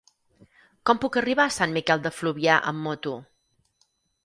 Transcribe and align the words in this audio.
Com 0.89 1.01
puc 1.03 1.17
arribar 1.21 1.45
a 1.51 1.55
Sant 1.59 1.77
Miquel 1.77 2.03
de 2.07 2.13
Fluvià 2.17 2.59
amb 2.75 2.85
moto? 2.89 3.17